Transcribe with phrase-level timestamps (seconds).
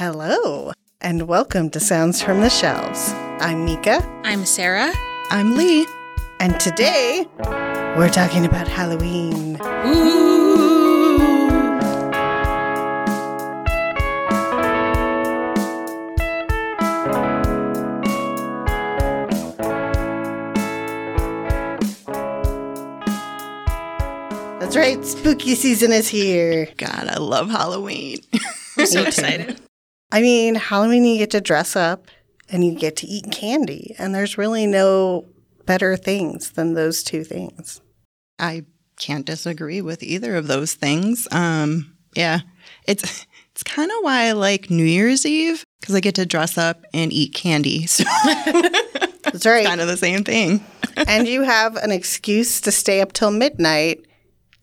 [0.00, 0.72] Hello,
[1.02, 3.12] and welcome to Sounds from the Shelves.
[3.38, 4.94] I'm Mika, I'm Sarah.
[5.28, 5.86] I'm Lee.
[6.40, 7.26] and today
[7.98, 9.60] we're talking about Halloween.
[9.60, 10.56] Ooh.
[24.60, 26.70] That's right, spooky season is here.
[26.78, 28.20] God, I love Halloween.
[28.78, 29.60] I'm so excited.
[30.12, 32.06] I mean, Halloween, you get to dress up
[32.48, 35.26] and you get to eat candy, and there's really no
[35.66, 37.80] better things than those two things.
[38.38, 38.64] I
[38.98, 41.28] can't disagree with either of those things.
[41.30, 42.40] Um, yeah,
[42.86, 46.58] it's it's kind of why I like New Year's Eve because I get to dress
[46.58, 47.86] up and eat candy.
[49.22, 49.66] So That's right.
[49.66, 50.64] kind of the same thing.
[50.96, 54.04] and you have an excuse to stay up till midnight,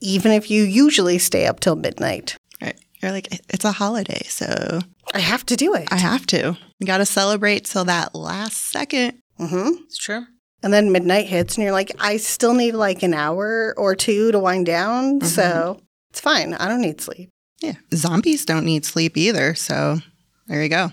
[0.02, 2.36] even if you usually stay up till midnight.
[2.62, 2.78] Right?
[3.02, 4.80] You're like, it's a holiday, so
[5.14, 5.88] I have to do it.
[5.92, 6.58] I have to.
[6.80, 9.20] You got to celebrate till that last second.
[9.40, 9.84] Mm-hmm.
[9.86, 10.26] It's true.
[10.64, 14.32] And then midnight hits, and you're like, I still need like an hour or two
[14.32, 15.22] to wind down.
[15.22, 16.54] So it's fine.
[16.56, 17.30] I don't need sleep.
[17.62, 19.56] Yeah, zombies don't need sleep either.
[19.56, 20.00] So
[20.48, 20.92] there you go.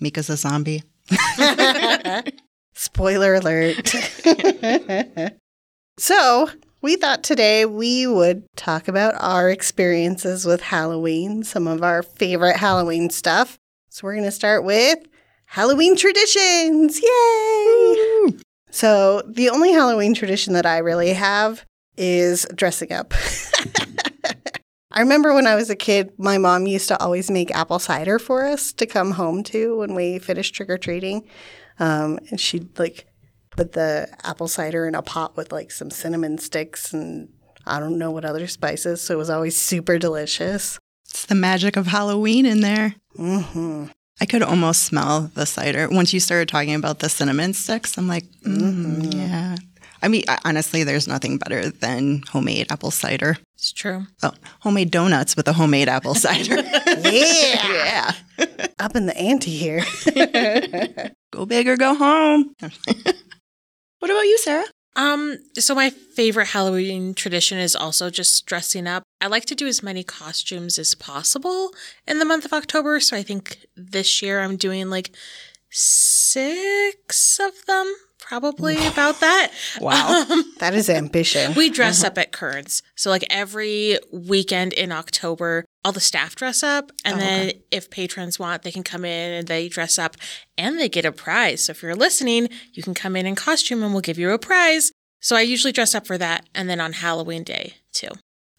[0.00, 0.82] Mika's a zombie.
[2.74, 3.88] Spoiler alert.
[5.98, 6.50] so,
[6.82, 12.56] we thought today we would talk about our experiences with Halloween, some of our favorite
[12.56, 13.58] Halloween stuff.
[13.94, 14.98] So, we're going to start with
[15.44, 17.00] Halloween traditions.
[17.00, 18.38] Yay!
[18.72, 21.64] So, the only Halloween tradition that I really have
[21.96, 23.14] is dressing up.
[24.90, 28.18] I remember when I was a kid, my mom used to always make apple cider
[28.18, 31.28] for us to come home to when we finished trick or treating.
[31.78, 33.06] Um, and she'd like
[33.50, 37.28] put the apple cider in a pot with like some cinnamon sticks and
[37.64, 39.02] I don't know what other spices.
[39.02, 40.80] So it was always super delicious.
[41.24, 42.96] It's the magic of Halloween in there.
[43.16, 43.86] hmm
[44.20, 45.88] I could almost smell the cider.
[45.90, 49.56] Once you started talking about the cinnamon sticks, I'm like, mm, yeah.
[50.02, 53.38] I mean, honestly, there's nothing better than homemade apple cider.
[53.54, 54.06] It's true.
[54.22, 56.56] Oh, homemade donuts with a homemade apple cider.
[57.00, 58.12] Yeah.
[58.38, 58.66] yeah.
[58.78, 59.82] Up in the ante here.
[61.32, 62.54] Go big or go home.
[62.60, 64.66] what about you, Sarah?
[64.96, 69.02] Um, so my favorite Halloween tradition is also just dressing up.
[69.24, 71.70] I like to do as many costumes as possible
[72.06, 73.00] in the month of October.
[73.00, 75.16] So I think this year I'm doing like
[75.70, 79.50] six of them, probably about that.
[79.80, 80.26] Wow.
[80.30, 81.54] Um, that is ambition.
[81.56, 82.82] We dress up at Kearns.
[82.96, 86.92] So like every weekend in October, all the staff dress up.
[87.02, 90.16] And Oh, then if patrons want, they can come in and they dress up
[90.58, 91.64] and they get a prize.
[91.64, 94.38] So if you're listening, you can come in in costume and we'll give you a
[94.38, 94.92] prize.
[95.20, 98.10] So I usually dress up for that and then on Halloween day too.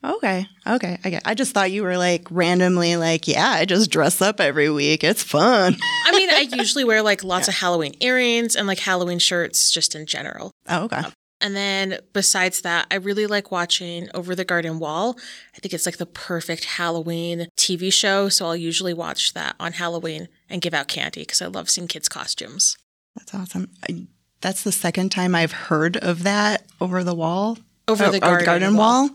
[0.05, 0.47] Okay.
[0.67, 0.99] Okay.
[1.03, 1.23] I get.
[1.25, 5.03] I just thought you were like randomly like, yeah, I just dress up every week.
[5.03, 5.77] It's fun.
[6.05, 9.95] I mean, I usually wear like lots of Halloween earrings and like Halloween shirts just
[9.95, 10.51] in general.
[10.69, 10.97] Oh, okay.
[10.97, 15.17] Um, and then besides that, I really like watching Over the Garden Wall.
[15.55, 18.29] I think it's like the perfect Halloween TV show.
[18.29, 21.87] So I'll usually watch that on Halloween and give out candy because I love seeing
[21.87, 22.77] kids' costumes.
[23.15, 23.69] That's awesome.
[23.87, 24.07] I,
[24.41, 27.57] that's the second time I've heard of that over the wall.
[27.87, 29.09] Over Oh, the oh, garden, wall.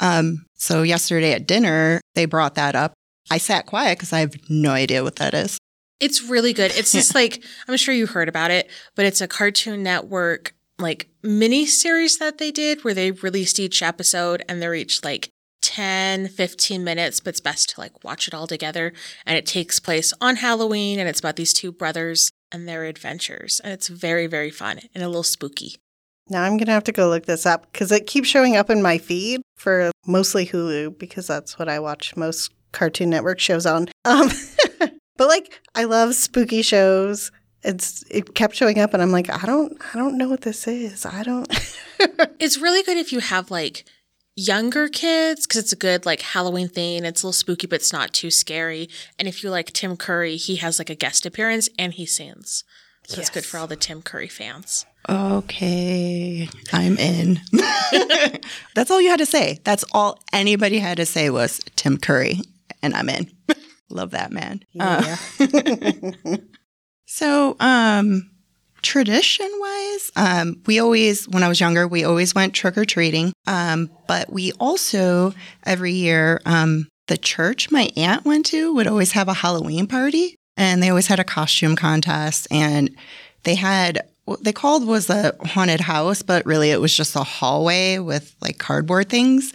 [0.00, 2.94] Um, so yesterday at dinner, they brought that up.
[3.30, 5.58] I sat quiet because I have no idea what that is.
[6.00, 6.72] It's really good.
[6.76, 11.08] It's just like, I'm sure you heard about it, but it's a Cartoon Network like
[11.22, 15.30] mini series that they did where they released each episode and they're each like
[15.62, 18.92] 10, 15 minutes, but it's best to like watch it all together.
[19.26, 23.60] And it takes place on Halloween and it's about these two brothers and their adventures.
[23.62, 25.76] And it's very, very fun and a little spooky.
[26.30, 28.70] Now I'm going to have to go look this up because it keeps showing up
[28.70, 33.66] in my feed for mostly Hulu because that's what I watch most Cartoon Network shows
[33.66, 33.88] on.
[34.04, 34.28] Um,
[35.16, 37.32] but like, I love spooky shows.
[37.62, 40.68] It's it kept showing up, and I'm like, I don't, I don't know what this
[40.68, 41.04] is.
[41.04, 41.52] I don't.
[42.38, 43.84] It's really good if you have like
[44.36, 47.04] younger kids because it's a good like Halloween thing.
[47.04, 48.88] It's a little spooky, but it's not too scary.
[49.18, 52.62] And if you like Tim Curry, he has like a guest appearance and he sings.
[53.06, 54.86] So it's good for all the Tim Curry fans.
[55.08, 57.40] Okay, I'm in.
[58.74, 59.60] That's all you had to say.
[59.64, 62.40] That's all anybody had to say was Tim Curry,
[62.82, 63.30] and I'm in.
[63.90, 64.62] Love that man.
[64.78, 65.16] Uh,
[67.10, 68.30] So, um,
[68.82, 73.32] tradition wise, um, we always, when I was younger, we always went trick or treating.
[73.46, 75.32] Um, but we also,
[75.64, 80.36] every year, um, the church my aunt went to would always have a Halloween party
[80.58, 82.94] and they always had a costume contest and
[83.44, 87.22] they had what they called was a haunted house, but really it was just a
[87.22, 89.54] hallway with like cardboard things.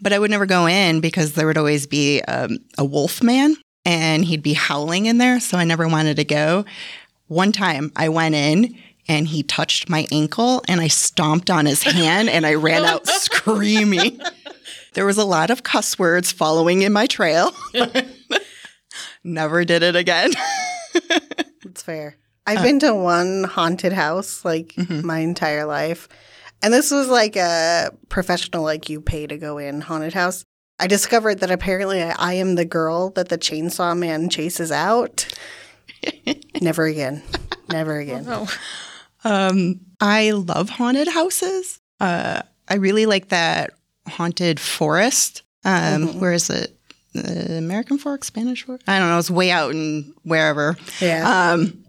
[0.00, 3.54] But I would never go in because there would always be um, a wolf man
[3.84, 5.40] and he'd be howling in there.
[5.40, 6.64] So I never wanted to go.
[7.26, 8.76] One time I went in
[9.06, 13.06] and he touched my ankle and I stomped on his hand and I ran out
[13.06, 14.20] screaming.
[14.94, 17.52] There was a lot of cuss words following in my trail.
[19.24, 20.32] Never did it again.
[21.64, 22.16] It's fair.
[22.46, 26.08] I've been to one haunted house like my entire life.
[26.62, 30.44] And this was like a professional, like you pay to go in haunted house.
[30.78, 35.26] I discovered that apparently I, I am the girl that the chainsaw man chases out.
[36.60, 37.22] Never again.
[37.70, 38.24] Never again.
[38.28, 38.50] Oh,
[39.24, 41.80] Um, I love haunted houses.
[42.00, 43.70] Uh, I really like that
[44.08, 45.42] haunted forest.
[45.64, 46.76] Um, where is it?
[47.16, 48.80] Uh, American Fork, Spanish Fork?
[48.88, 49.18] I don't know.
[49.18, 50.76] It's way out in wherever.
[51.00, 51.52] Yeah.
[51.52, 51.83] Um,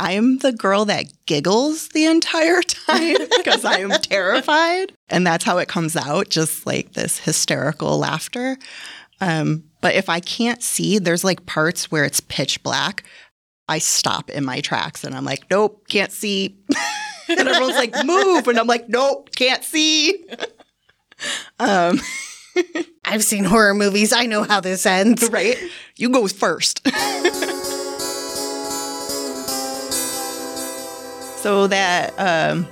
[0.00, 4.92] I am the girl that giggles the entire time because I am terrified.
[5.10, 8.56] And that's how it comes out, just like this hysterical laughter.
[9.20, 13.04] Um, but if I can't see, there's like parts where it's pitch black.
[13.68, 16.56] I stop in my tracks and I'm like, nope, can't see.
[17.28, 18.48] and everyone's like, move.
[18.48, 20.24] And I'm like, nope, can't see.
[21.60, 22.00] um,
[23.04, 24.14] I've seen horror movies.
[24.14, 25.28] I know how this ends.
[25.30, 25.58] right?
[25.96, 26.80] You go first.
[31.40, 32.68] So that um,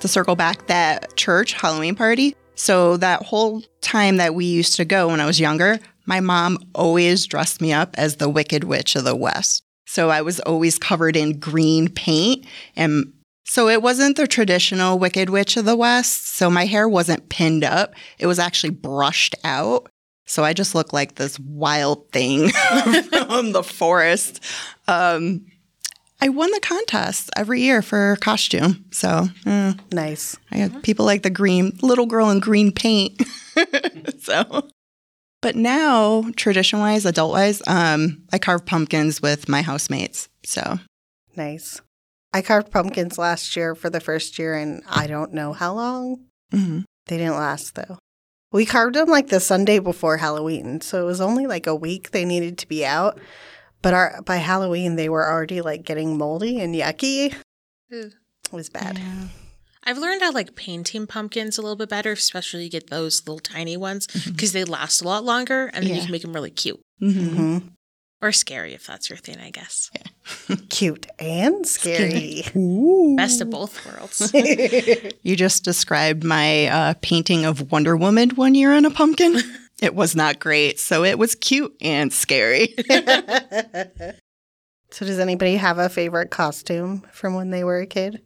[0.00, 2.34] to circle back that church Halloween party.
[2.56, 6.58] So that whole time that we used to go when I was younger, my mom
[6.74, 9.62] always dressed me up as the Wicked Witch of the West.
[9.86, 12.44] So I was always covered in green paint
[12.74, 13.12] and
[13.44, 16.26] so it wasn't the traditional Wicked Witch of the West.
[16.26, 17.94] So my hair wasn't pinned up.
[18.18, 19.88] It was actually brushed out.
[20.26, 22.50] So I just looked like this wild thing
[23.10, 24.44] from the forest.
[24.86, 25.46] Um,
[26.20, 28.84] I won the contest every year for costume.
[28.90, 30.36] So eh, Nice.
[30.50, 33.22] I have people like the green little girl in green paint.
[34.20, 34.68] so,
[35.40, 40.28] but now, tradition wise, adult wise, um, I carve pumpkins with my housemates.
[40.44, 40.78] So
[41.36, 41.80] Nice.
[42.32, 46.24] I carved pumpkins last year for the first year, and I don't know how long.
[46.52, 46.84] mhm.
[47.06, 47.98] They didn't last though.
[48.52, 52.10] We carved them like the Sunday before Halloween, so it was only like a week
[52.10, 53.18] they needed to be out.
[53.82, 57.34] But our by Halloween they were already like getting moldy and yucky.
[57.90, 58.10] Ew.
[58.10, 58.98] It was bad.
[58.98, 59.28] Yeah.
[59.84, 63.38] I've learned how like painting pumpkins a little bit better, especially you get those little
[63.40, 66.50] tiny ones because they last a lot longer and then you can make them really
[66.50, 67.34] cute Mhm.
[67.36, 67.58] hmm
[68.20, 69.90] or scary if that's your thing, I guess.
[70.70, 72.42] Cute and scary.
[73.16, 74.32] Best of both worlds.
[75.22, 79.36] You just described my uh, painting of Wonder Woman one year on a pumpkin.
[79.80, 80.80] it was not great.
[80.80, 82.74] So it was cute and scary.
[84.90, 88.22] so does anybody have a favorite costume from when they were a kid?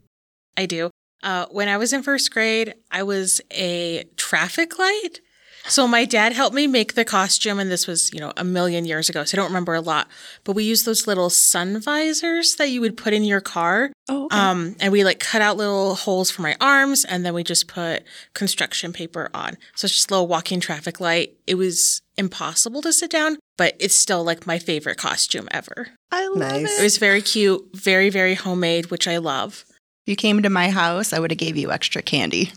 [0.57, 0.91] I do.
[1.23, 5.21] Uh, when I was in first grade, I was a traffic light.
[5.69, 8.85] So my dad helped me make the costume, and this was, you know, a million
[8.85, 10.09] years ago, so I don't remember a lot.
[10.45, 13.93] But we used those little sun visors that you would put in your car.
[14.09, 17.45] Oh, Um, and we like cut out little holes for my arms, and then we
[17.45, 18.03] just put
[18.35, 19.57] construction paper on.
[19.77, 21.35] So it's just a little walking traffic light.
[21.47, 25.89] It was impossible to sit down, but it's still like my favorite costume ever.
[26.11, 26.77] I love Nice.
[26.77, 26.83] It it.
[26.83, 29.65] was very cute, very, very homemade, which I love.
[30.05, 32.51] If you came to my house, I would have gave you extra candy.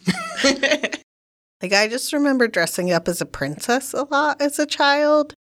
[1.66, 5.34] Like I just remember dressing up as a princess a lot as a child.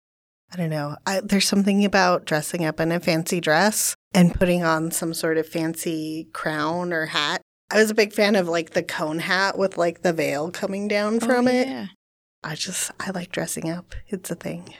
[0.53, 0.95] I don't know.
[1.05, 5.37] I, there's something about dressing up in a fancy dress and putting on some sort
[5.37, 7.43] of fancy crown or hat.
[7.73, 10.87] I was a big fan of like the cone hat with like the veil coming
[10.87, 11.67] down from it.
[11.67, 11.87] Oh, yeah.
[12.45, 13.97] I just I like dressing up.
[14.07, 14.73] It's a thing.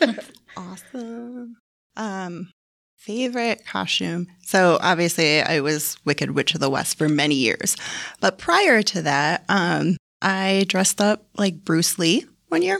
[0.56, 1.56] Awesome.
[1.96, 2.50] Um,
[2.96, 4.28] favorite costume.
[4.42, 7.76] So obviously, I was Wicked Witch of the West for many years,
[8.20, 12.76] but prior to that, um, I dressed up like Bruce Lee one year.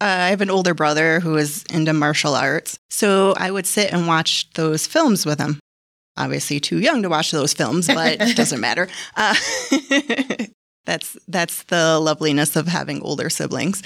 [0.00, 3.92] Uh, I have an older brother who is into martial arts, so I would sit
[3.92, 5.58] and watch those films with him.
[6.16, 8.88] Obviously, too young to watch those films, but it doesn't matter.
[9.16, 9.34] Uh,
[10.86, 13.82] that's that's the loveliness of having older siblings.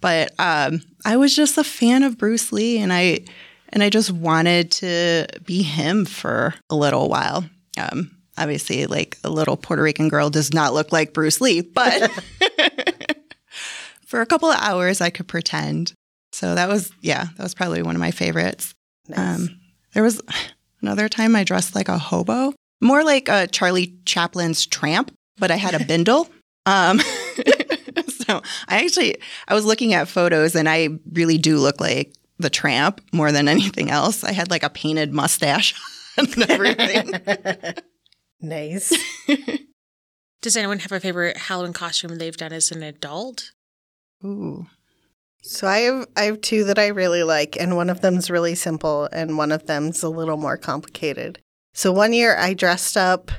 [0.00, 3.24] But um, I was just a fan of Bruce Lee, and I
[3.70, 7.44] and I just wanted to be him for a little while.
[7.78, 12.10] Um, obviously, like a little Puerto Rican girl does not look like Bruce Lee, but
[14.06, 15.92] for a couple of hours, I could pretend.
[16.32, 18.74] So that was yeah, that was probably one of my favorites.
[19.08, 19.18] Nice.
[19.18, 19.60] Um,
[19.92, 20.20] there was
[20.82, 25.56] another time I dressed like a hobo, more like a Charlie Chaplin's tramp, but I
[25.56, 26.28] had a bindle.
[26.66, 26.98] Um,
[28.08, 32.48] so I actually I was looking at photos and I really do look like the
[32.48, 34.24] tramp more than anything else.
[34.24, 35.74] I had like a painted mustache
[36.16, 37.12] and everything.
[38.40, 38.92] Nice.
[40.42, 43.52] Does anyone have a favorite Halloween costume they've done as an adult?
[44.24, 44.66] Ooh.
[45.42, 48.54] So I have I have two that I really like, and one of them's really
[48.54, 51.38] simple, and one of them's a little more complicated.
[51.74, 53.30] So one year I dressed up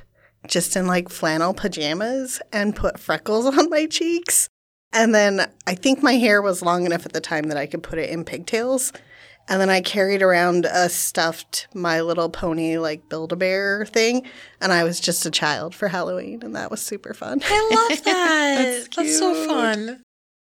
[0.48, 4.48] just in like flannel pajamas and put freckles on my cheeks.
[4.94, 7.84] And then I think my hair was long enough at the time that I could
[7.84, 8.94] put it in pigtails.
[9.48, 14.26] And then I carried around a stuffed My Little Pony, like Build a Bear thing.
[14.60, 17.42] And I was just a child for Halloween, and that was super fun.
[17.46, 18.56] I love that.
[18.58, 20.02] That's That's so fun.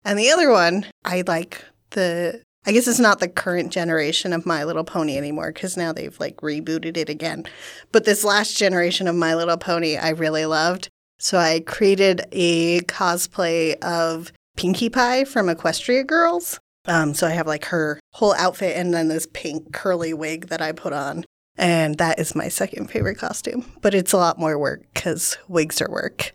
[0.06, 4.46] And the other one, I like the, I guess it's not the current generation of
[4.46, 7.46] My Little Pony anymore because now they've like rebooted it again.
[7.92, 10.90] But this last generation of My Little Pony, I really loved.
[11.20, 16.60] So I created a cosplay of Pinkie Pie from Equestria Girls.
[16.86, 20.62] Um, so I have like her whole outfit and then this pink curly wig that
[20.62, 21.26] I put on.
[21.56, 23.72] And that is my second favorite costume.
[23.82, 26.34] But it's a lot more work because wigs are work.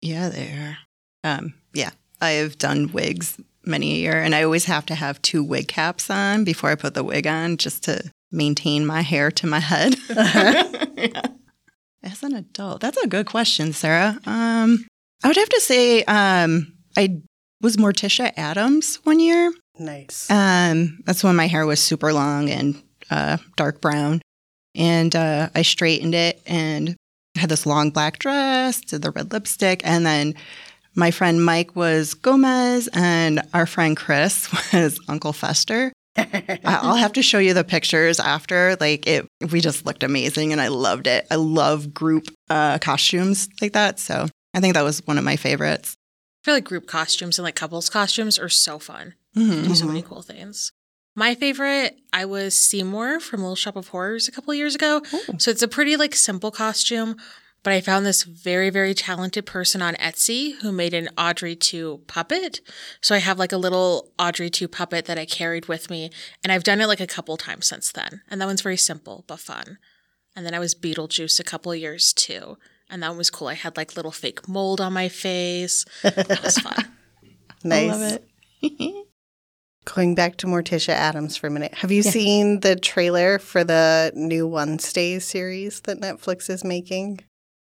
[0.00, 0.78] Yeah, they are.
[1.24, 5.20] Um, yeah, I have done wigs many a year, and I always have to have
[5.22, 9.30] two wig caps on before I put the wig on, just to maintain my hair
[9.32, 9.96] to my head.
[10.98, 11.22] Yeah.
[12.02, 14.18] As an adult, that's a good question, Sarah.
[14.26, 14.84] Um,
[15.22, 17.20] I would have to say um, I
[17.60, 19.52] was Morticia Addams one year.
[19.78, 20.30] Nice.
[20.30, 24.20] Um, that's when my hair was super long and uh, dark brown.
[24.74, 26.96] And uh, I straightened it and
[27.36, 29.80] had this long black dress, did the red lipstick.
[29.84, 30.34] And then
[30.94, 35.92] my friend Mike was Gomez, and our friend Chris was Uncle Fester.
[36.16, 38.76] I- I'll have to show you the pictures after.
[38.80, 41.26] Like it, we just looked amazing, and I loved it.
[41.30, 45.36] I love group uh, costumes like that, so I think that was one of my
[45.36, 45.94] favorites.
[46.42, 49.14] I feel like group costumes and like couples costumes are so fun.
[49.38, 49.66] Mhm.
[49.68, 50.72] Do so many cool things.
[51.14, 55.02] My favorite, I was Seymour from Little Shop of Horrors a couple years ago.
[55.12, 55.38] Ooh.
[55.38, 57.16] So it's a pretty like simple costume,
[57.64, 62.02] but I found this very very talented person on Etsy who made an Audrey 2
[62.06, 62.60] puppet.
[63.00, 66.10] So I have like a little Audrey 2 puppet that I carried with me
[66.44, 68.22] and I've done it like a couple times since then.
[68.30, 69.78] And that one's very simple but fun.
[70.36, 72.58] And then I was Beetlejuice a couple of years too.
[72.88, 73.48] And that one was cool.
[73.48, 75.84] I had like little fake mold on my face.
[76.02, 76.76] That was fun.
[77.64, 77.90] nice.
[77.90, 78.02] I love
[78.62, 79.04] it.
[79.94, 81.72] Going back to Morticia Addams for a minute.
[81.74, 82.10] Have you Yeah.
[82.10, 87.20] seen the trailer for the new Wednesdays series that Netflix is making?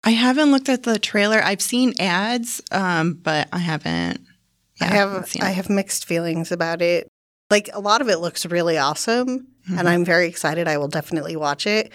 [0.05, 1.43] I haven't looked at the trailer.
[1.43, 4.21] I've seen ads, um, but I haven't.
[4.81, 7.09] yeah, I seen I have mixed feelings about it.
[7.50, 9.79] Like a lot of it looks really awesome Mhm.
[9.79, 10.67] and I'm very excited.
[10.69, 11.93] I will definitely watch it.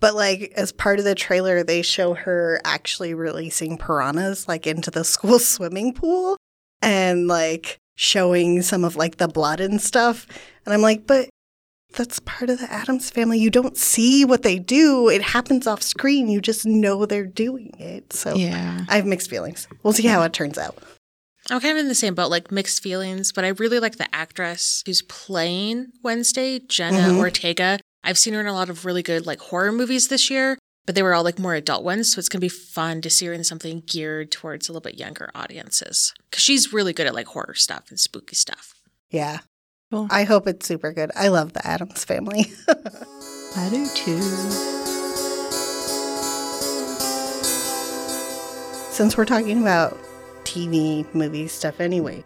[0.00, 4.90] But like as part of the trailer they show her actually releasing piranhas like into
[4.90, 6.36] the school swimming pool
[6.82, 10.24] and like showing some of like the blood and stuff.
[10.64, 11.28] And I'm like, "But
[11.94, 13.38] that's part of the Addams family.
[13.40, 15.08] You don't see what they do.
[15.08, 16.28] It happens off screen.
[16.28, 18.84] You just know they're doing it." So Yeah.
[18.88, 19.66] I have mixed feelings.
[19.82, 20.78] We'll see how it turns out.
[21.50, 24.14] I'm kind of in the same boat, like mixed feelings, but I really like the
[24.14, 27.18] actress who's playing Wednesday, Jenna Mhm.
[27.18, 27.80] Ortega.
[28.04, 30.56] I've seen her in a lot of really good like horror movies this year,
[30.88, 33.26] but they were all like more adult ones, so it's gonna be fun to see
[33.26, 36.14] her in something geared towards a little bit younger audiences.
[36.32, 38.72] Cause she's really good at like horror stuff and spooky stuff.
[39.10, 39.40] Yeah.
[39.90, 40.08] Cool.
[40.10, 41.10] I hope it's super good.
[41.14, 42.52] I love the Addams family.
[42.68, 44.18] I do too.
[48.90, 49.94] Since we're talking about
[50.44, 52.24] TV movie stuff anyway,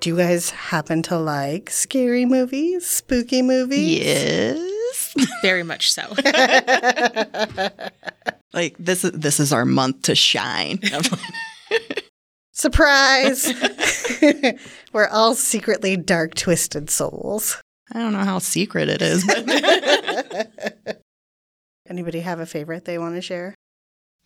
[0.00, 4.00] do you guys happen to like scary movies, spooky movies?
[4.00, 4.71] Yes.
[5.42, 6.02] Very much so.
[8.52, 10.80] like this is this is our month to shine.
[12.52, 13.52] Surprise!
[14.92, 17.60] we're all secretly dark, twisted souls.
[17.92, 20.98] I don't know how secret it is, but
[21.88, 23.54] Anybody have a favorite they want to share?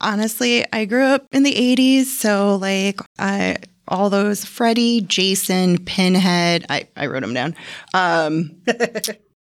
[0.00, 3.56] honestly, I grew up in the 80s, so like I
[3.88, 7.54] all those Freddy, Jason, Pinhead, I, I wrote them down.
[7.94, 8.62] Um,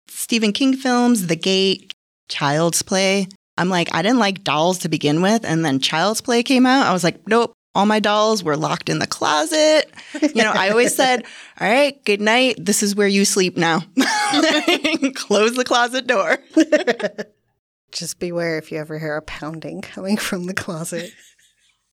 [0.08, 1.94] Stephen King films, The Gate,
[2.28, 3.28] Child's Play.
[3.56, 5.44] I'm like, I didn't like dolls to begin with.
[5.44, 6.86] And then Child's Play came out.
[6.86, 9.90] I was like, nope, all my dolls were locked in the closet.
[10.20, 11.24] You know, I always said,
[11.60, 12.56] all right, good night.
[12.58, 13.80] This is where you sleep now.
[15.14, 16.38] Close the closet door.
[17.92, 21.12] Just beware if you ever hear a pounding coming from the closet.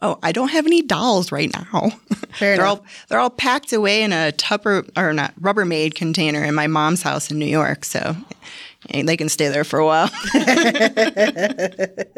[0.02, 1.90] Oh, I don't have any dolls right now.
[2.34, 2.80] Fair they're enough.
[2.80, 7.02] all they're all packed away in a Tupper or not Rubbermaid container in my mom's
[7.02, 8.16] house in New York, so
[8.94, 10.10] they can stay there for a while.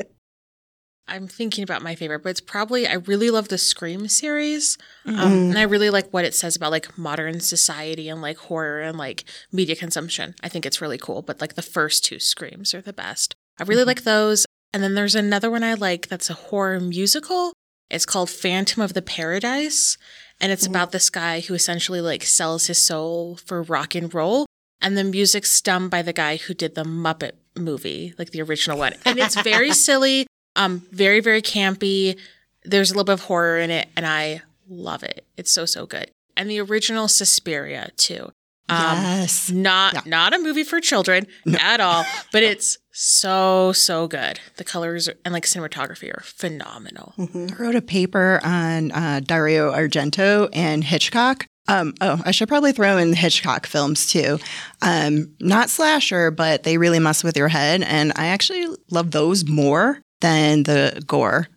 [1.09, 4.77] I'm thinking about my favorite, but it's probably I really love the Scream series.
[5.05, 5.49] Um, Mm.
[5.49, 8.97] and I really like what it says about like modern society and like horror and
[8.97, 10.35] like media consumption.
[10.43, 11.21] I think it's really cool.
[11.21, 13.35] But like the first two Screams are the best.
[13.57, 14.45] I really like those.
[14.73, 17.53] And then there's another one I like that's a horror musical.
[17.89, 19.97] It's called Phantom of the Paradise.
[20.39, 24.45] And it's about this guy who essentially like sells his soul for rock and roll.
[24.81, 28.77] And the music's done by the guy who did the Muppet movie, like the original
[28.77, 28.93] one.
[29.05, 32.17] And it's very silly, um, very, very campy.
[32.63, 35.25] There's a little bit of horror in it, and I love it.
[35.37, 36.11] It's so, so good.
[36.35, 38.29] And the original Suspiria, too.
[38.69, 39.49] Um, yes.
[39.49, 40.01] not Yeah.
[40.05, 41.25] not a movie for children
[41.59, 44.39] at all, but it's so so good.
[44.55, 47.13] The colors and like cinematography are phenomenal.
[47.19, 51.45] I wrote a paper on uh, Dario Argento and Hitchcock.
[51.67, 54.39] Um, oh, I should probably throw in Hitchcock films too.
[54.81, 57.83] Um, not slasher, but they really mess with your head.
[57.83, 61.49] And I actually love those more than the gore.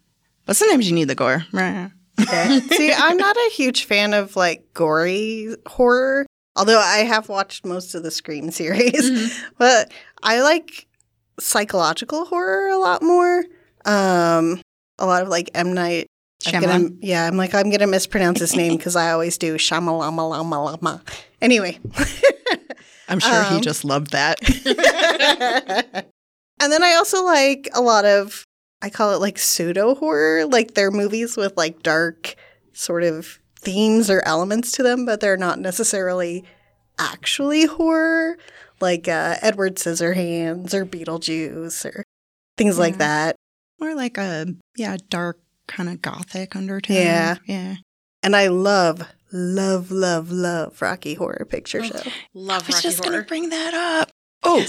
[0.45, 1.47] But sometimes you need the gore.
[2.21, 2.61] Okay.
[2.71, 7.95] See, I'm not a huge fan of like gory horror, although I have watched most
[7.95, 9.41] of the Scream series.
[9.57, 9.91] But
[10.23, 10.87] I like
[11.41, 13.45] psychological horror a lot more.
[13.85, 14.61] Um,
[14.99, 16.07] a lot of like M Night.
[16.47, 16.99] I'm gonna, Shyamalan?
[17.03, 19.57] yeah, I'm like I'm gonna mispronounce his name because I always do.
[19.57, 21.03] Shamalama lama lama.
[21.43, 21.79] Anyway,
[23.09, 24.39] I'm sure he Um, just loved that.
[26.61, 28.45] and then I also like a lot of
[28.83, 32.35] I call it like pseudo horror, like they're movies with like dark
[32.73, 36.45] sort of themes or elements to them, but they're not necessarily
[36.99, 38.39] actually horror,
[38.81, 42.05] like uh, Edward Scissorhands or Beetlejuice or
[42.57, 43.37] things like that.
[43.81, 46.97] More like a yeah, dark kind of gothic undertone.
[46.97, 47.37] Yeah.
[47.47, 47.77] Yeah.
[48.23, 52.01] And I love, love, love, love Rocky Horror Picture Show.
[52.35, 53.13] Love I was Rocky just Horror.
[53.13, 54.11] gonna bring that up.
[54.43, 54.67] Oh,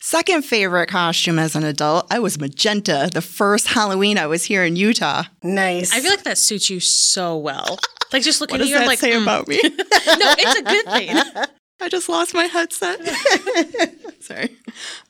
[0.00, 2.06] second favorite costume as an adult.
[2.10, 3.10] I was magenta.
[3.12, 5.24] The first Halloween I was here in Utah.
[5.42, 5.94] Nice.
[5.94, 7.78] I feel like that suits you so well.
[8.12, 9.22] Like just looking at you, I'm like, say mm.
[9.22, 9.60] about me?
[9.62, 11.44] no, it's a good thing.
[11.86, 12.98] I just lost my headset.
[14.20, 14.56] Sorry.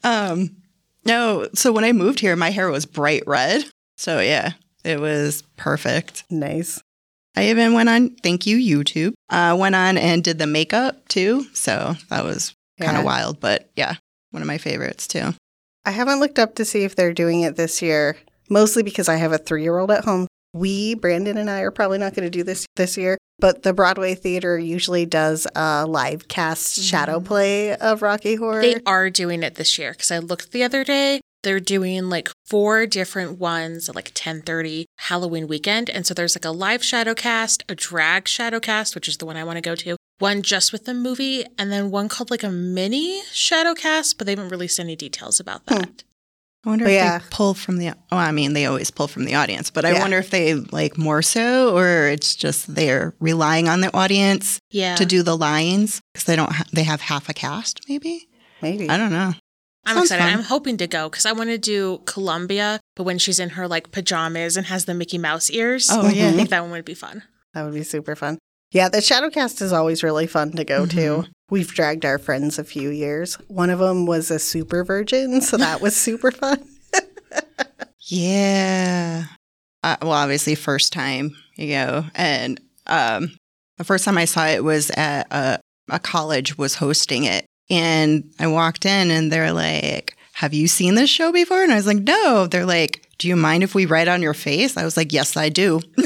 [0.05, 0.57] Um,
[1.07, 3.65] no, so when I moved here, my hair was bright red.
[3.97, 4.53] So yeah,
[4.85, 6.25] it was perfect.
[6.29, 6.79] nice.
[7.35, 9.15] I even went on, thank you, YouTube.
[9.31, 11.47] Uh, went on and did the makeup too.
[11.55, 12.99] So that was kind Yeah.
[12.99, 13.95] of wild, but yeah,
[14.33, 15.33] one of my favorites too.
[15.87, 18.19] I haven't looked up to see if they're doing it this year,
[18.51, 20.27] mostly because I have a three year old at home.
[20.57, 23.73] We, Brandon and I, are probably not going to do this this year, but the
[23.73, 28.63] Broadway Theater usually does a live cast shadow play of Rocky Horror.
[28.63, 31.21] They are doing it this year because I looked the other day.
[31.43, 36.45] They're doing like four different ones at like 10:30 Halloween weekend, and so there's like
[36.45, 39.61] a live shadow cast, a drag shadow cast, which is the one I want to
[39.61, 43.75] go to, one just with the movie, and then one called like a mini shadow
[43.75, 45.83] cast, but they haven't released any details about Hmm.
[46.67, 46.71] That.
[46.71, 47.19] I wonder But if yeah.
[47.19, 47.91] they pull from the.
[47.91, 50.01] Oh, I mean, they always pull from the audience, but I Yeah.
[50.01, 54.97] wonder if they like more so, or it's just they're relying on the audience Yeah,
[54.97, 56.53] to do the lines because they don't.
[56.53, 58.29] Ha- they have half a cast, maybe.
[58.63, 58.89] Maybe.
[58.89, 59.33] I don't know.
[59.85, 60.25] I'm Sounds excited.
[60.25, 60.33] fun.
[60.39, 63.69] I'm hoping to go because I want to do Columbia, but when she's in her
[63.69, 65.89] like pajamas and has the Mickey Mouse ears.
[65.91, 66.29] Oh, yeah.
[66.29, 67.23] I think that one would be fun.
[67.55, 68.39] That would be super fun.
[68.73, 70.99] Yeah, the shadow cast is always really fun to go mm-hmm.
[70.99, 71.29] to.
[71.49, 73.37] We've dragged our friends a few years.
[73.49, 76.67] One of them was a super virgin, so that was super fun.
[78.09, 79.25] Yeah.
[79.83, 83.37] Uh, well, obviously, first time you go, and um,
[83.79, 85.59] the first time I saw it was at a,
[85.91, 90.95] a college was hosting it, and I walked in, and they're like, "Have you seen
[90.95, 93.87] this show before?" And I was like, "No." They're like, "Do you mind if we
[93.87, 95.81] write on your face?" I was like, "Yes, I do."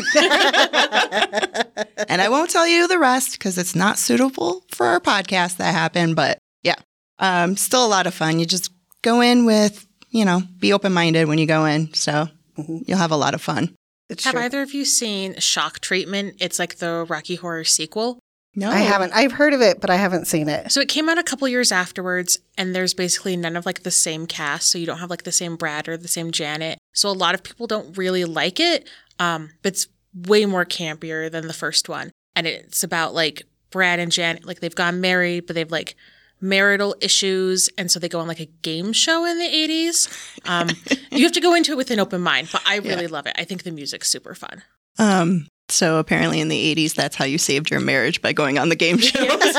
[2.08, 5.72] and I won't tell you the rest because it's not suitable for our podcast that
[5.74, 6.16] happened.
[6.16, 6.76] But yeah,
[7.18, 8.38] um, still a lot of fun.
[8.38, 8.70] You just
[9.02, 11.92] go in with, you know, be open minded when you go in.
[11.94, 12.82] So Mhm.
[12.86, 13.74] you'll have a lot of fun.
[14.08, 14.42] It's Have true.
[14.42, 16.34] either of you seen Shock Treatment?
[16.40, 18.18] It's like the Rocky Horror sequel.
[18.56, 19.12] No, I haven't.
[19.14, 20.72] I've heard of it, but I haven't seen it.
[20.72, 23.92] So it came out a couple years afterwards, and there's basically none of like the
[23.92, 24.70] same cast.
[24.70, 26.78] So you don't have like the same Brad or the same Janet.
[26.92, 28.88] So a lot of people don't really like it.
[29.20, 32.10] Um, but it's way more campier than the first one.
[32.34, 35.94] And it's about like Brad and Janet, like they've gone married, but they've like
[36.40, 37.68] marital issues.
[37.78, 40.48] And so they go on like a game show in the 80s.
[40.48, 40.70] Um,
[41.12, 43.36] you have to go into it with an open mind, but I really love it.
[43.38, 44.62] I think the music's super fun.
[44.98, 48.68] Um, so apparently in the 80s, that's how you saved your marriage by going on
[48.68, 49.16] the game shows.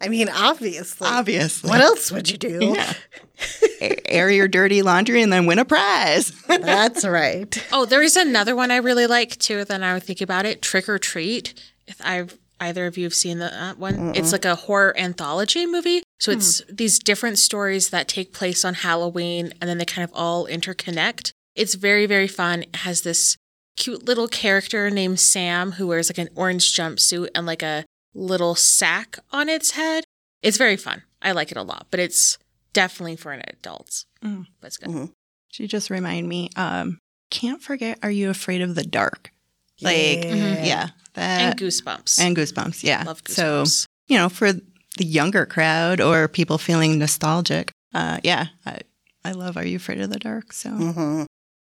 [0.00, 1.08] I mean, obviously.
[1.08, 1.70] Obviously.
[1.70, 2.74] What else would you do?
[2.76, 2.92] Yeah.
[4.06, 6.30] Air your dirty laundry and then win a prize.
[6.48, 7.66] That's right.
[7.72, 9.64] Oh, there is another one I really like too.
[9.64, 10.60] Then I would think about it.
[10.60, 11.54] Trick or Treat.
[11.86, 15.66] If I've either of you have seen the uh, one, it's like a horror anthology
[15.66, 16.02] movie.
[16.18, 20.10] So it's these different stories that take place on Halloween, and then they kind of
[20.14, 21.32] all interconnect.
[21.54, 22.62] It's very very fun.
[22.62, 23.36] It has this
[23.76, 27.84] cute little character named Sam who wears like an orange jumpsuit and like a
[28.14, 30.04] little sack on its head.
[30.42, 31.02] It's very fun.
[31.22, 32.38] I like it a lot, but it's
[32.72, 34.06] definitely for an adults.
[34.24, 34.46] Mm.
[34.60, 34.88] But it's good.
[34.90, 35.12] Mhm.
[35.50, 36.98] She just remind me, um,
[37.30, 39.30] can't forget Are You Afraid of the Dark?
[39.80, 40.64] Like, Yeah.
[40.64, 42.18] yeah, that and Goosebumps.
[42.20, 42.82] and Goosebumps.
[42.82, 43.02] Yeah.
[43.04, 43.86] Love So Goosebumps.
[44.08, 48.80] you know, for the younger crowd or people feeling nostalgic, uh, yeah, I,
[49.24, 50.52] I love Are You Afraid of the Dark?
[50.52, 51.24] So hmm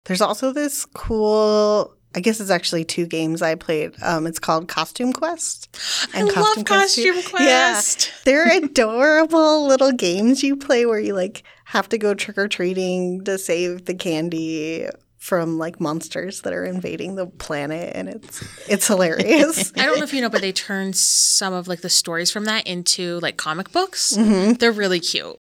[0.06, 1.96] There's also this cool.
[2.14, 3.94] I guess it's actually two games I played.
[4.04, 5.70] Um, it's called Costume Quest.
[6.14, 7.14] I and love Costume Quest too.
[7.14, 8.12] Costume Quest.
[8.26, 13.24] They're adorable little games you play where you like have to go trick or treating
[13.24, 14.88] to save the candy
[15.20, 19.72] from like monsters that are invading the planet, and it's it's hilarious.
[19.78, 22.44] I don't know if you know, but they turned some of like the stories from
[22.46, 24.18] that into like comic books.
[24.18, 24.60] Mhm.
[24.60, 25.38] They're really cute.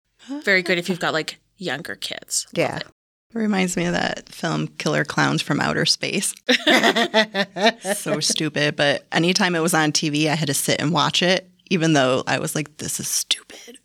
[0.45, 2.47] Very good if you've got like younger kids.
[2.57, 2.77] Love Yeah.
[2.79, 2.87] it.
[3.35, 6.35] It reminds me of that film Killer Clowns from Outer Space.
[7.97, 8.77] so stupid.
[8.77, 12.23] But anytime it was on TV, I had to sit and watch it, even though
[12.27, 13.79] I was like, this is stupid.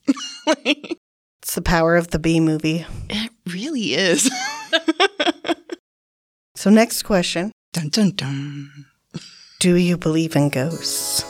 [0.45, 0.97] Like,
[1.41, 2.85] It's the power of the B movie.
[3.09, 4.29] it really is.
[6.55, 8.85] So, next question dun dun dun.
[9.61, 11.23] Do you believe in ghosts?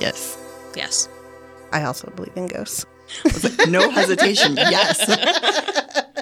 [0.00, 0.38] Yes.
[0.76, 1.08] Yes.
[1.72, 2.86] I also believe in ghosts.
[3.42, 4.56] Like, no hesitation.
[4.56, 6.04] Yes.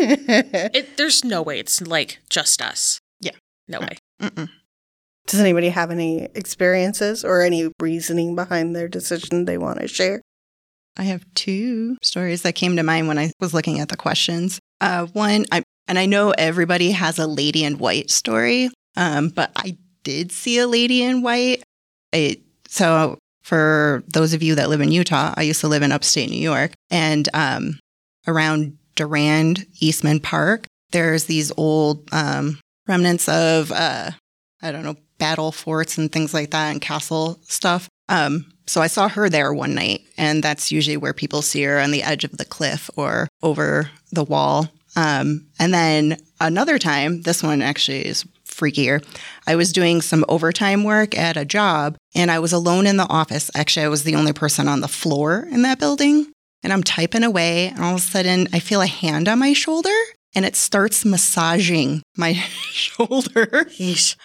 [0.00, 3.00] It, there's no way it's like just us.
[3.20, 3.32] Yeah.
[3.66, 3.96] No way.
[4.20, 4.48] Mm-mm.
[5.26, 10.22] Does anybody have any experiences or any reasoning behind their decision they want to share?
[10.96, 14.58] I have two stories that came to mind when I was looking at the questions.
[14.80, 19.52] Uh, one, I, and I know everybody has a lady in white story, um, but
[19.54, 21.62] I did see a lady in white.
[22.14, 23.17] I, so,
[23.48, 26.36] for those of you that live in Utah, I used to live in upstate New
[26.36, 27.78] York, and um,
[28.26, 34.10] around Durand, Eastman Park, there's these old um, remnants of, uh,
[34.60, 37.88] I don't know, battle forts and things like that, and castle stuff.
[38.10, 41.80] Um, so I saw her there one night, and that's usually where people see her
[41.80, 44.68] on the edge of the cliff or over the wall.
[44.94, 48.26] Um, and then another time, this one actually is
[48.58, 49.04] freakier.
[49.46, 53.08] I was doing some overtime work at a job, and I was alone in the
[53.08, 53.50] office.
[53.54, 56.26] Actually, I was the only person on the floor in that building.
[56.62, 59.52] And I'm typing away, and all of a sudden, I feel a hand on my
[59.52, 59.94] shoulder,
[60.34, 62.32] and it starts massaging my
[62.72, 63.46] shoulder.
[63.78, 64.16] Yeesh.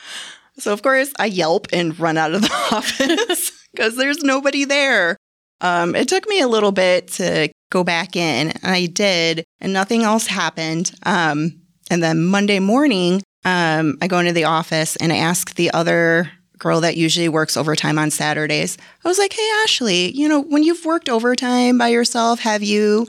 [0.58, 5.18] So, of course, I yelp and run out of the office because there's nobody there.
[5.62, 9.72] Um, it took me a little bit to go back in, and I did, and
[9.72, 10.92] nothing else happened.
[11.04, 15.72] Um, and then Monday morning, um, I go into the office and I ask the
[15.72, 18.78] other girl that usually works overtime on Saturdays.
[19.04, 23.08] I was like, hey, Ashley, you know, when you've worked overtime by yourself, have you?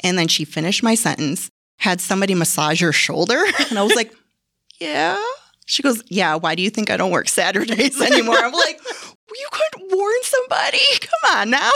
[0.00, 3.42] And then she finished my sentence, had somebody massage your shoulder.
[3.70, 4.12] And I was like,
[4.80, 5.22] yeah.
[5.66, 8.38] She goes, Yeah, why do you think I don't work Saturdays anymore?
[8.38, 10.78] I'm like, You couldn't warn somebody.
[11.00, 11.70] Come on now.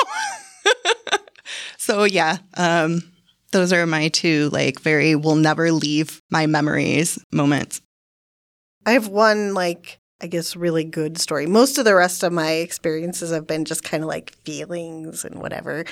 [1.78, 3.02] so, yeah, um,
[3.52, 7.80] those are my two, like, very will never leave my memories moments.
[8.88, 11.44] I have one, like, I guess, really good story.
[11.44, 15.42] Most of the rest of my experiences have been just kind of like feelings and
[15.42, 15.84] whatever.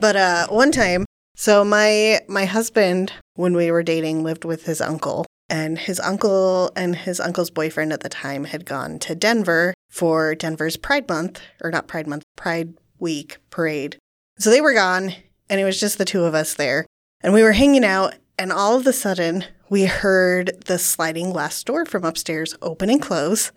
[0.00, 4.80] But uh, one time, so my my husband, when we were dating, lived with his
[4.80, 9.72] uncle, and his uncle and his uncle's boyfriend at the time had gone to Denver
[9.88, 13.96] for Denver's Pride Month, or not Pride Month, Pride Week parade.
[14.40, 15.14] So they were gone,
[15.48, 16.84] and it was just the two of us there,
[17.20, 18.16] and we were hanging out.
[18.36, 23.00] And all of a sudden, we heard the sliding glass door from upstairs open and
[23.00, 23.52] close,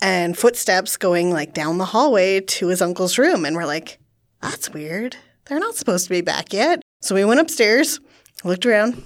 [0.00, 3.44] and footsteps going like down the hallway to his uncle's room.
[3.44, 3.98] And we're like,
[4.40, 5.16] that's weird.
[5.46, 6.82] They're not supposed to be back yet.
[7.00, 7.98] So we went upstairs,
[8.44, 9.02] looked around,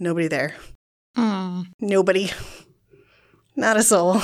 [0.00, 0.56] nobody there.
[1.80, 2.30] Nobody.
[3.56, 4.20] Not a soul.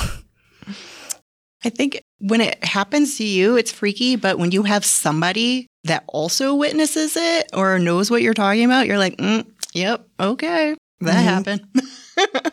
[1.63, 6.03] I think when it happens to you, it's freaky, but when you have somebody that
[6.07, 11.15] also witnesses it or knows what you're talking about, you're like, mm, yep, okay, that
[11.17, 11.23] Mhm.
[11.23, 11.67] happened.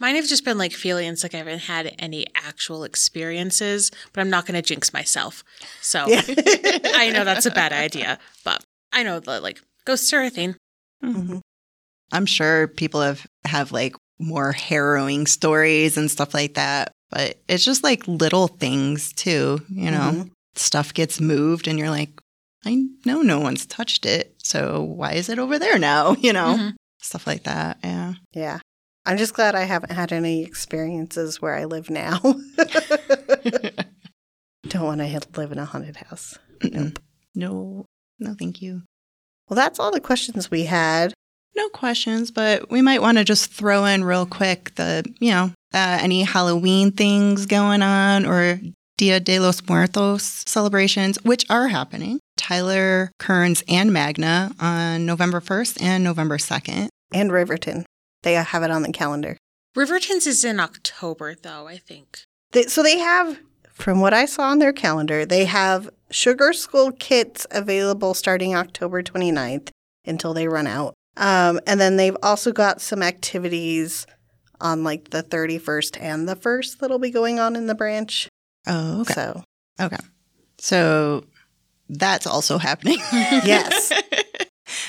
[0.00, 4.30] Mine have just been like feelings like I haven't had any actual experiences, but I'm
[4.30, 5.42] not going to jinx myself.
[5.80, 6.22] So Yeah.
[6.94, 10.54] I know that's a bad idea, but I know that like ghosts are a thing.
[11.04, 11.40] Mhm.
[12.12, 17.64] I'm sure people have have like more harrowing stories and stuff like that, but it's
[17.64, 20.12] just like little things too, you know.
[20.14, 20.30] Mhm.
[20.54, 22.10] Stuff gets moved and you're like,
[22.64, 26.54] I know no one's touched it, so why is it over there now, you know?
[26.56, 26.74] Mhm.
[27.08, 27.78] Stuff like that.
[27.82, 28.14] Yeah.
[28.34, 28.58] Yeah.
[29.06, 32.18] I'm just glad I haven't had any experiences where I live now.
[34.68, 36.38] Don't want to live in a haunted house.
[36.58, 36.94] Mm-mm.
[37.34, 37.86] No.
[38.18, 38.82] No, thank you.
[39.48, 41.14] Well, that's all the questions we had.
[41.56, 45.44] No questions, but we might want to just throw in real quick the, you know,
[45.72, 48.60] uh, any Halloween things going on or
[48.98, 52.20] Dia de los Muertos celebrations, which are happening.
[52.36, 56.88] Tyler, Kearns, and Magna on November 1st and November 2nd.
[57.12, 57.86] And Riverton.
[58.22, 59.36] They have it on the calendar.
[59.74, 62.20] Riverton's is in October, though, I think.
[62.52, 63.38] They, so they have,
[63.72, 69.02] from what I saw on their calendar, they have Sugar Skull kits available starting October
[69.02, 69.68] 29th
[70.04, 70.94] until they run out.
[71.16, 74.06] Um, and then they've also got some activities
[74.60, 78.28] on like the 31st and the 1st that'll be going on in the branch.
[78.66, 79.14] Oh, okay.
[79.14, 79.42] So,
[79.80, 79.96] Okay.
[80.58, 81.24] So
[81.88, 82.98] that's also happening.
[83.12, 83.92] yes.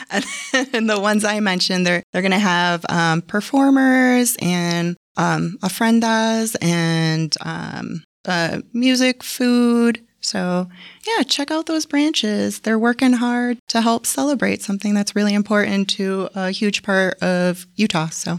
[0.73, 6.55] and, the ones I mentioned, they're they're going to have um, performers and um, ofrendas
[6.61, 10.05] and um, uh, music, food.
[10.21, 10.69] So
[11.07, 12.59] yeah, check out those branches.
[12.59, 17.65] They're working hard to help celebrate something that's really important to a huge part of
[17.75, 18.09] Utah.
[18.09, 18.37] So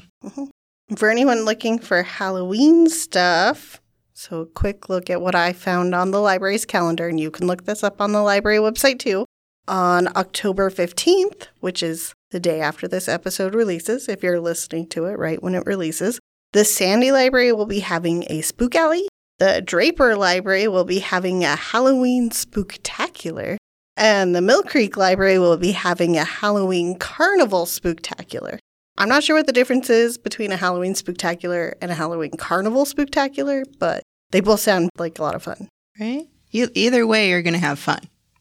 [0.96, 3.80] For anyone looking for Halloween stuff,
[4.12, 7.46] so a quick look at what I found on the library's calendar, and you can
[7.46, 9.24] look this up on the library website too.
[9.68, 15.04] On October 15th, which is the day after this episode releases, if you're listening to
[15.06, 16.18] it right when it releases,
[16.52, 19.08] the Sandy Library will be having a spook alley.
[19.38, 23.56] The Draper Library will be having a Halloween spooktacular.
[23.96, 28.58] And the Mill Creek Library will be having a Halloween carnival spooktacular.
[28.98, 32.84] I'm not sure what the difference is between a Halloween spooktacular and a Halloween carnival
[32.84, 35.68] spooktacular, but they both sound like a lot of fun.
[35.98, 38.00] right, you, either way, you're going to have fun.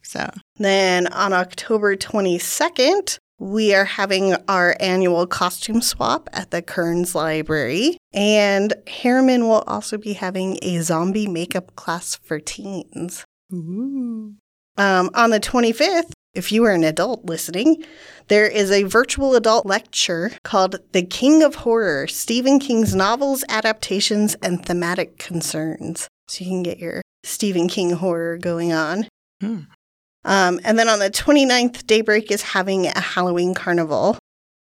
[0.09, 7.13] So Then on October 22nd, we are having our annual costume swap at the Kearns
[7.13, 7.99] Library.
[8.11, 13.23] And Herriman will also be having a zombie makeup class for teens.
[14.77, 17.83] Um, on the 25th, if you are an adult listening,
[18.29, 24.33] there is a virtual adult lecture called The King of Horror Stephen King's Novels, Adaptations,
[24.41, 26.07] and Thematic Concerns.
[26.27, 29.07] So you can get your Stephen King horror going on.
[29.39, 29.59] Hmm.
[30.25, 34.17] Um, and then on the 29th, Daybreak is having a Halloween carnival.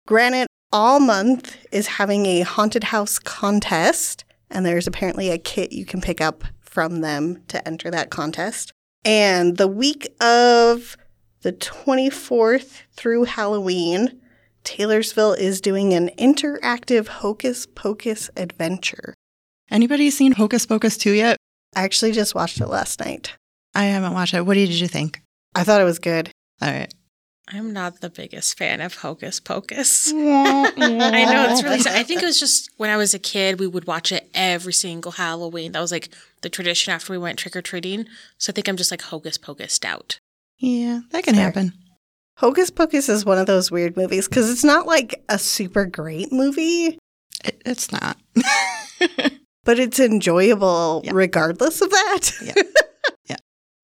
[0.06, 5.84] Granite all month is having a haunted house contest, and there's apparently a kit you
[5.84, 8.72] can pick up from them to enter that contest.
[9.04, 10.96] And the week of
[11.42, 14.20] the 24th through Halloween,
[14.64, 19.14] Taylorsville is doing an interactive Hocus Pocus adventure.
[19.70, 21.36] Anybody seen Hocus Pocus 2 yet?
[21.74, 23.36] I actually just watched it last night.
[23.74, 24.44] I haven't watched it.
[24.44, 25.22] What did you think?
[25.54, 26.30] I thought it was good.
[26.62, 26.92] All right.
[27.50, 30.12] I'm not the biggest fan of Hocus Pocus.
[30.14, 31.96] I know it's really sad.
[31.96, 34.74] I think it was just when I was a kid, we would watch it every
[34.74, 35.72] single Halloween.
[35.72, 36.10] That was like
[36.42, 38.04] the tradition after we went trick or treating.
[38.36, 40.18] So I think I'm just like Hocus Pocus out.
[40.58, 41.44] Yeah, that can Fair.
[41.44, 41.72] happen.
[42.36, 46.30] Hocus Pocus is one of those weird movies because it's not like a super great
[46.32, 46.98] movie,
[47.44, 48.18] It, it's not.
[49.64, 51.12] but it's enjoyable Yeah.
[51.14, 52.30] regardless of that.
[52.42, 53.36] Yeah.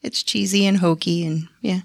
[0.05, 1.81] It's cheesy and hokey and yeah.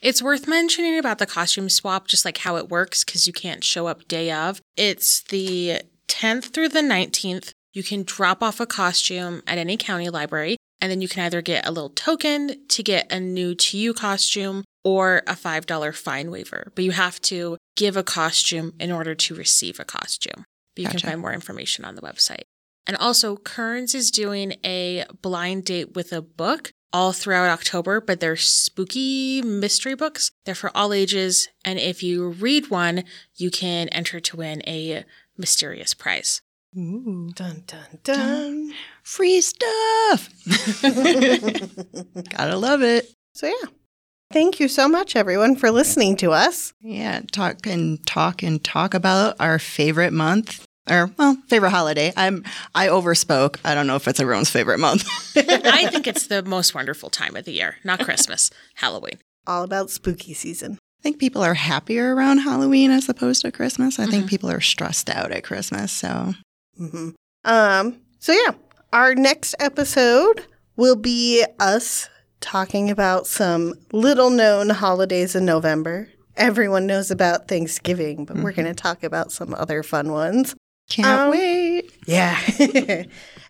[0.00, 3.64] It's worth mentioning about the costume swap, just like how it works, because you can't
[3.64, 4.60] show up day of.
[4.76, 7.52] It's the 10th through the 19th.
[7.72, 11.40] You can drop off a costume at any county library, and then you can either
[11.42, 16.30] get a little token to get a new to you costume or a $5 fine
[16.30, 16.70] waiver.
[16.74, 20.44] But you have to give a costume in order to receive a costume.
[20.74, 20.98] But you Gotcha.
[20.98, 22.42] can find more information on the website.
[22.86, 28.20] And also, Kearns is doing a blind date with a book all throughout October, but
[28.20, 30.30] they're spooky mystery books.
[30.44, 31.48] They're for all ages.
[31.64, 33.04] And if you read one,
[33.36, 35.04] you can enter to win a
[35.36, 36.40] mysterious prize.
[36.76, 37.30] Ooh.
[37.34, 38.72] Dun dun dun.
[39.02, 40.28] Free stuff.
[42.30, 43.10] Gotta love it.
[43.34, 43.70] so yeah.
[44.32, 46.74] Thank you so much everyone for listening to us.
[46.80, 52.12] Yeah, talk and talk and talk about our favorite month or well, favorite holiday.
[52.16, 52.44] I'm
[52.74, 53.58] I overspoke.
[53.64, 55.04] I don't know if it's everyone's favorite month.
[55.36, 59.18] I think it's the most wonderful time of the year, not Christmas, Halloween.
[59.46, 60.78] All about spooky season.
[61.00, 63.98] I think people are happier around Halloween as opposed to Christmas.
[63.98, 64.28] I think Mhm.
[64.28, 65.92] people are stressed out at Christmas.
[65.92, 66.34] So
[66.76, 67.10] hmm
[67.44, 68.52] Um, so yeah,
[68.92, 70.46] our next episode
[70.76, 72.08] will be us
[72.40, 76.08] talking about some little known holidays in November.
[76.36, 80.54] Everyone knows about Thanksgiving, but we're going to talk about some other fun ones.
[80.88, 81.92] Can't Um, wait.
[82.06, 82.38] Yeah.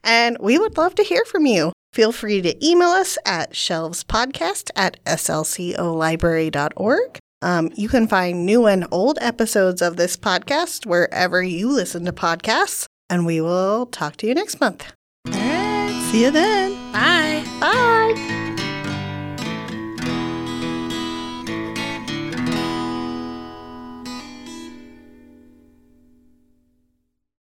[0.05, 1.73] and we would love to hear from you.
[1.93, 7.19] Feel free to email us at shelvespodcast at slcolibrary.org.
[7.43, 12.13] Um, you can find new and old episodes of this podcast wherever you listen to
[12.13, 12.87] podcasts.
[13.09, 14.93] And we will talk to you next month.
[15.27, 16.09] All right.
[16.11, 16.73] See you then.
[16.93, 17.45] Bye.
[17.61, 18.36] Bye.